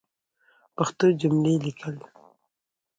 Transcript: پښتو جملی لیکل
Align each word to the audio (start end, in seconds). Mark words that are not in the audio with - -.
پښتو 0.75 1.05
جملی 1.19 1.53
لیکل 1.65 1.95